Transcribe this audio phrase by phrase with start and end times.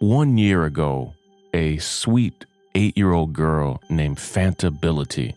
[0.00, 1.14] One year ago,
[1.54, 5.34] a sweet eight year old girl named Fanta Bility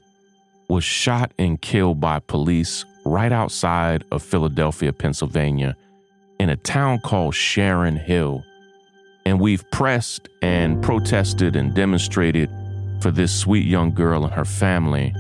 [0.68, 5.76] was shot and killed by police right outside of Philadelphia, Pennsylvania,
[6.40, 8.44] in a town called Sharon Hill.
[9.26, 12.50] And we've pressed and protested and demonstrated
[13.00, 15.14] for this sweet young girl and her family.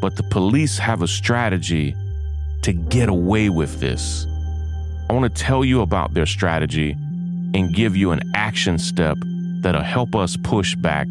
[0.00, 1.94] But the police have a strategy
[2.62, 4.26] to get away with this.
[5.10, 6.96] I want to tell you about their strategy
[7.54, 9.16] and give you an action step
[9.60, 11.08] that'll help us push back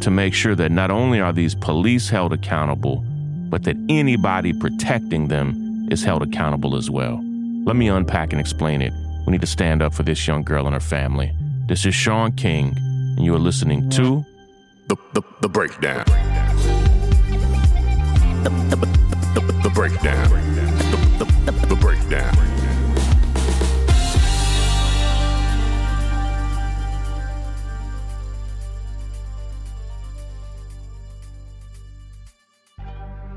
[0.00, 3.04] to make sure that not only are these police held accountable,
[3.50, 7.20] but that anybody protecting them is held accountable as well.
[7.66, 8.92] Let me unpack and explain it.
[9.26, 11.32] We need to stand up for this young girl and her family.
[11.66, 14.24] This is Shaun King, and you are listening to
[14.88, 16.04] The, the, the breakdown.
[18.44, 18.76] The, the,
[19.40, 20.28] the, the breakdown.
[20.30, 22.63] The, the, the, the breakdown.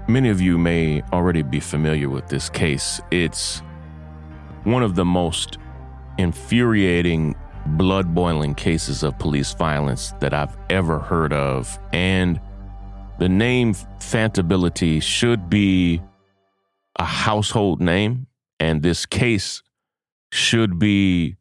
[0.10, 3.02] Many of you may already be familiar with this case.
[3.12, 3.62] It's
[4.64, 5.58] one of the most
[6.18, 11.78] infuriating, blood boiling cases of police violence that I've ever heard of.
[11.92, 12.40] And
[13.20, 16.02] the name Fanta Bility should be
[16.98, 18.28] a household name.
[18.62, 19.62] And this case
[20.32, 21.36] should be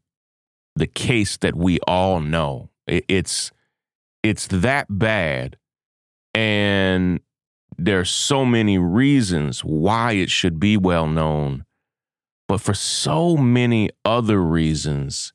[0.74, 2.70] the case that we all know.
[2.88, 3.52] It's
[4.24, 5.56] it's that bad.
[6.34, 7.20] And
[7.78, 11.64] there's so many reasons why it should be well known,
[12.48, 15.32] but for so many other reasons,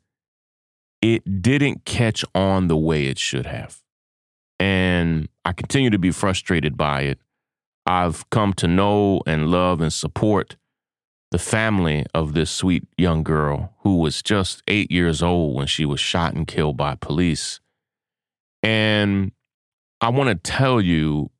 [1.01, 3.81] it didn't catch on the way it should have.
[4.59, 7.19] And I continue to be frustrated by it.
[7.85, 10.55] I've come to know and love and support
[11.31, 15.85] the family of this sweet young girl who was just eight years old when she
[15.85, 17.59] was shot and killed by police.
[18.61, 19.31] And
[20.01, 21.31] I want to tell you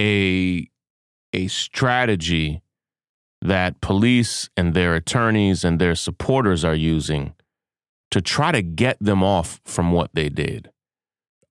[0.00, 0.66] a
[1.32, 2.62] a strategy
[3.42, 7.34] that police and their attorneys and their supporters are using
[8.10, 10.70] to try to get them off from what they did.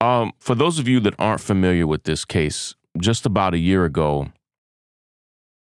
[0.02, 3.86] Um, for those of you that aren't familiar with this case, just about a year
[3.86, 4.32] ago,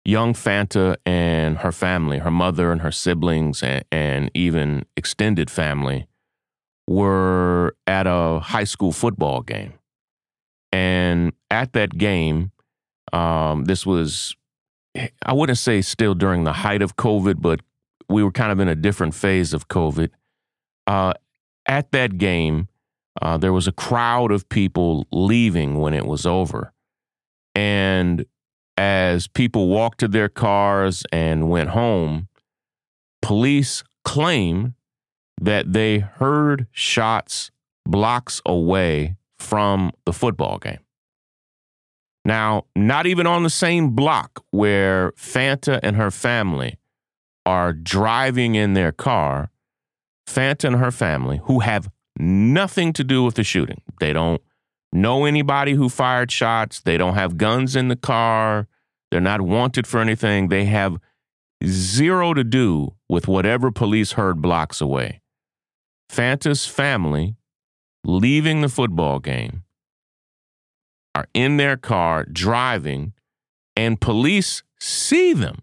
[0.05, 6.07] young Fanta and her family, her mother and her siblings, and, and even extended family,
[6.89, 9.75] were at a high school football game.
[10.73, 12.53] And at that game,
[13.13, 14.37] um, this was,
[15.25, 17.61] I wouldn't say still during the height of COVID, but
[18.09, 20.11] we were kind of in a different phase of COVID.
[20.87, 21.13] Uh,
[21.67, 22.69] at that game,
[23.23, 26.73] uh, there was a crowd of people leaving when it was over.
[27.55, 28.27] And
[28.77, 32.29] as people walked to their cars and went home,
[33.23, 34.75] police claim
[35.41, 37.51] that they heard shots
[37.87, 40.81] blocks away from the football game.
[42.25, 46.79] Now, not even on the same block where Fanta and her family
[47.47, 49.51] are driving in their car,
[50.29, 54.43] Fanta and her family, who have nothing to do with the shooting, they don't
[54.93, 58.69] know anybody who fired shots, they don't have guns in the car,
[59.11, 60.99] they're not wanted for anything, they have
[61.65, 65.21] zero to do with whatever police heard blocks away.
[66.11, 67.37] Fanta's family
[68.05, 69.63] leaving the football game
[71.15, 73.13] are in their car driving,
[73.77, 75.63] and police see them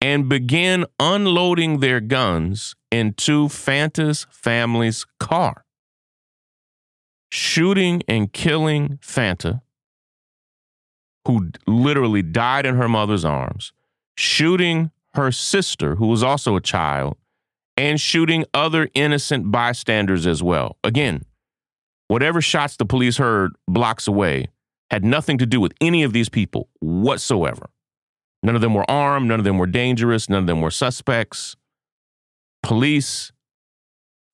[0.00, 5.64] and begin unloading their guns into Fanta's family's car,
[7.30, 9.62] shooting and killing Fanta,
[11.26, 13.72] who literally died in her mother's arms,
[14.16, 17.16] shooting her sister, who was also a child,
[17.76, 20.76] and shooting other innocent bystanders as well.
[20.82, 21.24] Again,
[22.12, 24.46] whatever shots the police heard blocks away
[24.90, 27.70] had nothing to do with any of these people whatsoever.
[28.42, 31.56] None of them were armed, none of them were dangerous, none of them were suspects.
[32.62, 33.32] Police,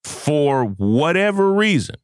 [0.03, 1.95] for whatever reason,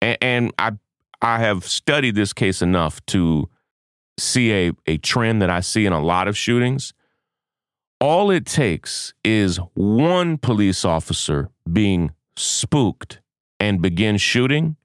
[0.00, 0.72] and, and I,
[1.20, 3.50] I have studied this case enough to
[4.20, 6.94] see a, a trend that I see in a lot of shootings.
[8.00, 13.18] All it takes is one police officer being spooked
[13.62, 14.76] and begin shooting,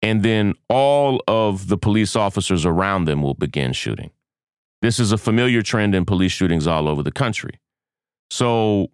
[0.00, 4.10] and then all of the police officers around them will begin shooting.
[4.80, 7.60] This is a familiar trend in police shootings all over the country.
[8.30, 8.88] So,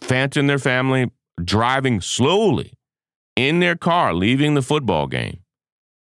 [0.00, 1.10] Fanta and their family
[1.44, 2.72] driving slowly
[3.36, 5.40] in their car, leaving the football game.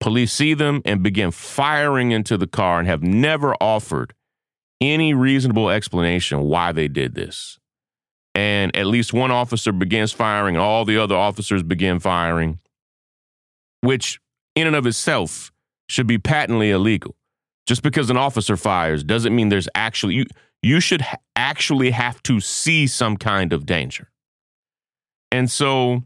[0.00, 4.14] Police see them and begin firing into the car and have never offered
[4.80, 7.58] any reasonable explanation why they did this.
[8.34, 12.58] and at least one officer begins firing, all the other officers begin firing,
[13.84, 14.20] which
[14.54, 15.52] in and of itself
[15.88, 17.16] should be patently illegal.
[17.66, 20.26] Just because an officer fires doesn't mean there's actually you
[20.62, 24.10] you should ha- actually have to see some kind of danger.
[25.30, 26.02] And so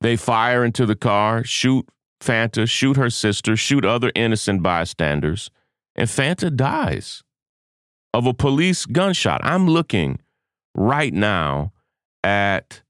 [0.00, 1.86] they fire into the car, shoot
[2.20, 5.50] Fanta, shoot her sister, shoot other innocent bystanders,
[5.94, 7.22] and Fanta dies
[8.14, 9.40] of a police gunshot.
[9.44, 10.20] I'm looking
[10.74, 11.72] right now
[12.24, 12.82] at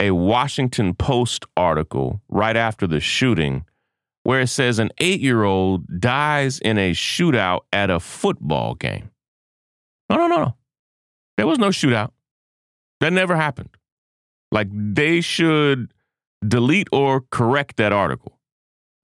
[0.00, 3.64] a Washington Post article right after the shooting
[4.24, 9.10] where it says an eight year old dies in a shootout at a football game.
[10.10, 10.56] No, no, no, no.
[11.36, 12.10] There was no shootout.
[13.00, 13.70] That never happened.
[14.50, 15.92] Like they should
[16.46, 18.38] delete or correct that article.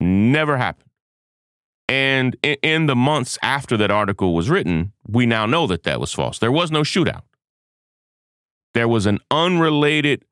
[0.01, 0.89] Never happened.
[1.89, 6.13] And in the months after that article was written, we now know that that was
[6.13, 6.39] false.
[6.39, 7.23] There was no shootout.
[8.75, 10.25] There was an unrelated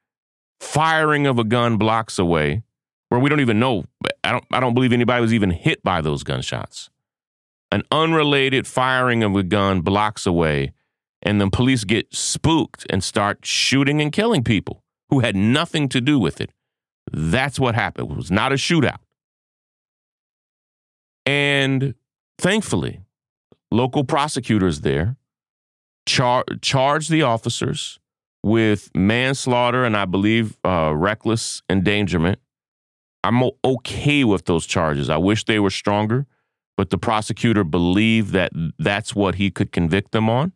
[0.60, 2.62] firing of a gun blocks away
[3.08, 3.84] where we don't even know.
[4.24, 6.90] I don't, I don't believe anybody was even hit by those gunshots.
[7.70, 10.72] An unrelated firing of a gun blocks away,
[11.22, 16.00] and the police get spooked and start shooting and killing people who had nothing to
[16.00, 16.50] do with it.
[17.12, 18.10] That's what happened.
[18.10, 18.98] It was not a shootout.
[21.26, 21.94] And
[22.38, 23.00] thankfully,
[23.70, 25.16] local prosecutors there
[26.06, 27.98] char- charged the officers
[28.42, 32.38] with manslaughter and I believe uh, reckless endangerment.
[33.24, 35.10] I'm okay with those charges.
[35.10, 36.26] I wish they were stronger,
[36.76, 40.52] but the prosecutor believed that that's what he could convict them on.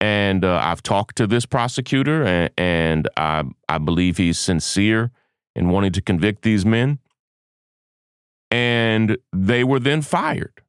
[0.00, 5.10] And uh, I've talked to this prosecutor, and, and I, I believe he's sincere
[5.54, 6.98] in wanting to convict these men.
[8.50, 10.62] And they were then fired.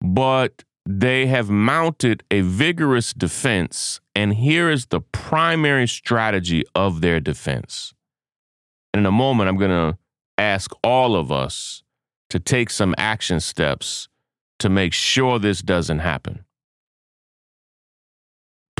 [0.00, 7.20] But they have mounted a vigorous defense, and here is the primary strategy of their
[7.20, 7.92] defense.
[8.92, 9.98] And in a moment, I'm going to
[10.38, 11.82] ask all of us
[12.30, 14.08] to take some action steps
[14.58, 16.44] to make sure this doesn't happen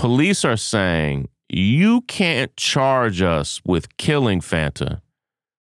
[0.05, 5.01] police are saying you can't charge us with killing Fanta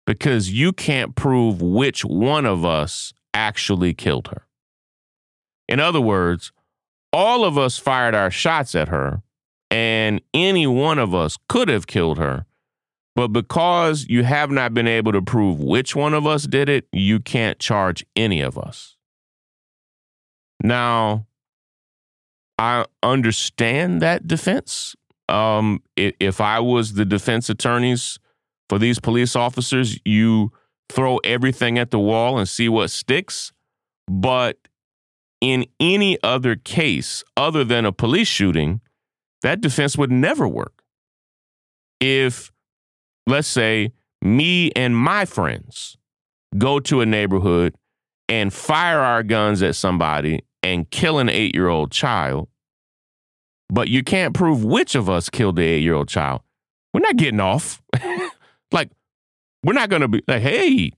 [0.07, 4.47] because you can't prove which one of us actually killed her.
[5.69, 6.53] In other words,
[7.13, 9.23] all of us fired our shots at her,
[9.71, 12.47] and any one of us could have killed her.
[13.15, 16.87] But because you have not been able to prove which one of us did it,
[16.93, 18.97] you can't charge any of us.
[20.63, 21.27] Now,
[22.59, 24.95] I understand that defense.
[25.29, 28.19] Um, if, I was the defense attorneys
[28.69, 30.53] for these police officers, you
[30.89, 33.53] throw everything at the wall and see what sticks.
[34.07, 34.57] But
[35.41, 38.81] in any other case other than a police shooting,
[39.43, 40.83] that defense would never work.
[42.01, 42.53] If,
[43.27, 43.93] let's say,
[44.23, 45.97] me and my friends
[46.57, 47.75] go to a neighborhood
[48.29, 52.49] and fire our guns at somebody and kill an eight year old child,
[53.69, 56.43] but you can't prove which of us killed the eight year old child.
[56.93, 57.83] We're not getting off.
[58.73, 58.91] like,
[59.63, 60.93] we're not going to be like, hey,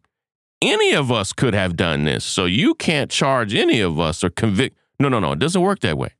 [0.62, 2.24] any of us could have done this.
[2.24, 4.76] So you can't charge any of us or convict.
[4.98, 5.32] No, no, no.
[5.32, 6.10] It doesn't work that way.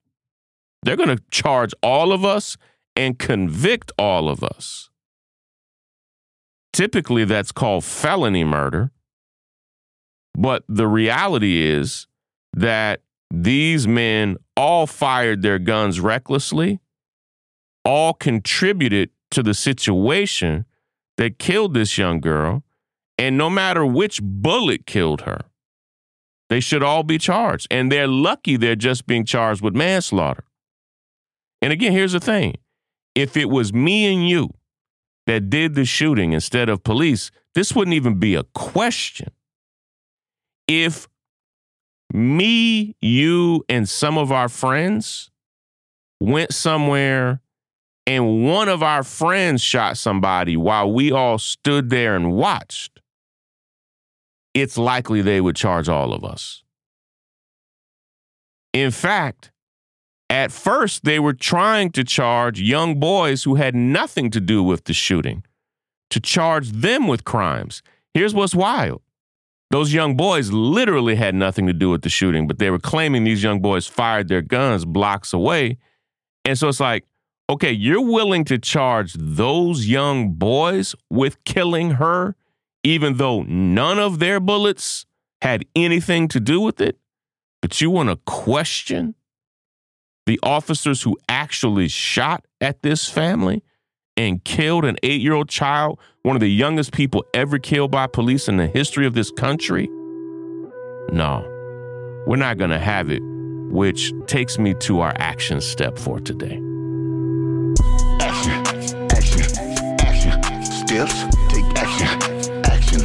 [0.83, 2.57] They're going to charge all of us
[2.97, 4.91] and convict all of us.
[6.73, 8.91] Typically, that's called felony murder.
[10.35, 12.07] But the reality is
[12.53, 16.81] that these men all fired their guns recklessly,
[17.85, 20.65] all contributed to the situation
[21.17, 22.63] that killed this young girl.
[23.19, 25.41] And no matter which bullet killed her,
[26.49, 27.67] they should all be charged.
[27.71, 30.45] And they're lucky they're just being charged with manslaughter.
[31.63, 32.55] And again, here's the thing
[33.15, 34.51] if it was me and you
[35.27, 39.31] that did the shooting instead of police, this wouldn't even be a question.
[40.67, 41.09] If
[42.13, 45.31] me, you, and some of our friends
[46.21, 47.41] went somewhere
[48.07, 53.01] and one of our friends shot somebody while we all stood there and watched,
[54.55, 56.63] it's likely they would charge all of us.
[58.73, 59.53] In fact,
[60.31, 64.85] at first, they were trying to charge young boys who had nothing to do with
[64.85, 65.43] the shooting,
[66.09, 67.83] to charge them with crimes.
[68.15, 69.03] Here's what's wild
[69.71, 73.23] those young boys literally had nothing to do with the shooting, but they were claiming
[73.23, 75.79] these young boys fired their guns blocks away.
[76.45, 77.07] And so it's like,
[77.49, 82.35] okay, you're willing to charge those young boys with killing her,
[82.83, 85.07] even though none of their bullets
[85.41, 86.99] had anything to do with it,
[87.63, 89.15] but you want to question
[90.27, 93.63] the officers who actually shot at this family
[94.17, 98.07] and killed an eight year old child, one of the youngest people ever killed by
[98.07, 99.89] police in the history of this country?
[101.13, 101.45] No,
[102.27, 103.23] we're not going to have it,
[103.71, 106.61] which takes me to our action step for today.
[108.21, 108.53] Action,
[109.11, 109.47] action,
[110.01, 113.03] action, steps, take action, action,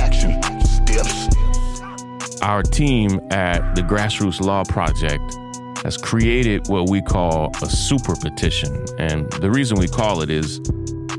[0.00, 2.40] action, steps.
[2.42, 5.38] Our team at the Grassroots Law Project
[5.84, 8.84] has created what we call a super petition.
[8.98, 10.60] And the reason we call it is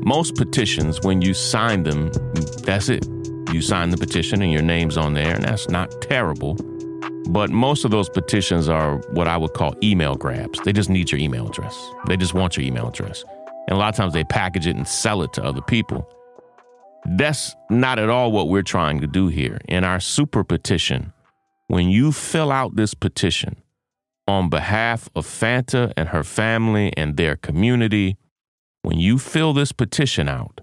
[0.00, 2.10] most petitions, when you sign them,
[2.64, 3.06] that's it.
[3.52, 6.56] You sign the petition and your name's on there, and that's not terrible.
[7.28, 10.60] But most of those petitions are what I would call email grabs.
[10.60, 11.76] They just need your email address.
[12.08, 13.24] They just want your email address.
[13.68, 16.08] And a lot of times they package it and sell it to other people.
[17.04, 19.60] That's not at all what we're trying to do here.
[19.68, 21.12] In our super petition,
[21.68, 23.56] when you fill out this petition
[24.26, 28.16] on behalf of Fanta and her family and their community,
[28.82, 30.60] when you fill this petition out,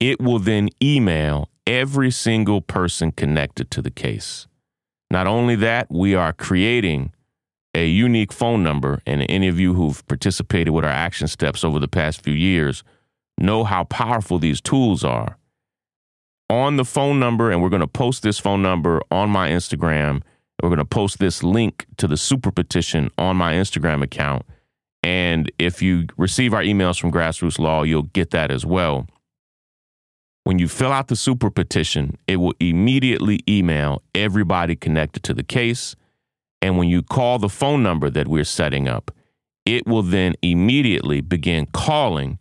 [0.00, 4.46] it will then email every single person connected to the case.
[5.10, 7.12] Not only that, we are creating
[7.74, 11.78] a unique phone number, and any of you who've participated with our action steps over
[11.78, 12.82] the past few years
[13.38, 15.36] know how powerful these tools are.
[16.48, 20.22] On the phone number, and we're going to post this phone number on my Instagram.
[20.62, 24.44] We're going to post this link to the super petition on my Instagram account.
[25.02, 29.06] And if you receive our emails from Grassroots Law, you'll get that as well.
[30.44, 35.42] When you fill out the super petition, it will immediately email everybody connected to the
[35.42, 35.94] case.
[36.62, 39.10] And when you call the phone number that we're setting up,
[39.64, 42.38] it will then immediately begin calling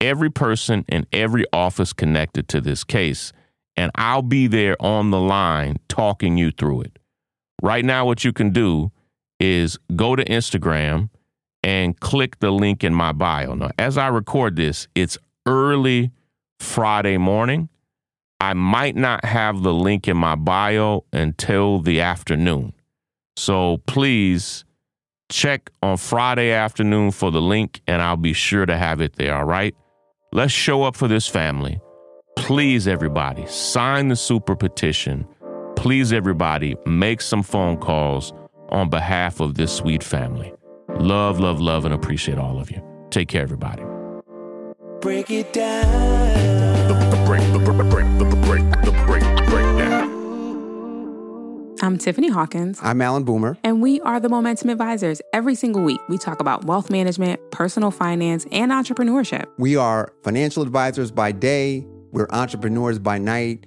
[0.00, 3.32] every person and every office connected to this case.
[3.76, 6.98] And I'll be there on the line talking you through it.
[7.62, 8.92] Right now, what you can do
[9.40, 11.10] is go to Instagram
[11.62, 13.54] and click the link in my bio.
[13.54, 16.12] Now, as I record this, it's early
[16.60, 17.68] Friday morning.
[18.38, 22.74] I might not have the link in my bio until the afternoon.
[23.36, 24.64] So please
[25.30, 29.34] check on Friday afternoon for the link and I'll be sure to have it there,
[29.34, 29.74] all right?
[30.32, 31.80] Let's show up for this family.
[32.36, 35.26] Please, everybody, sign the super petition.
[35.76, 38.32] Please, everybody, make some phone calls
[38.70, 40.52] on behalf of this sweet family.
[40.98, 42.82] Love, love, love, and appreciate all of you.
[43.10, 43.84] Take care, everybody.
[45.00, 46.88] Break it down.
[46.88, 50.16] The, the break, the break, the break, the break, the break, breakdown.
[51.82, 53.58] I'm Tiffany Hawkins, I'm Alan Boomer.
[53.62, 55.20] and we are the Momentum Advisors.
[55.32, 59.44] Every single week, we talk about wealth management, personal finance, and entrepreneurship.
[59.58, 63.66] We are financial advisors by day, we're entrepreneurs by night.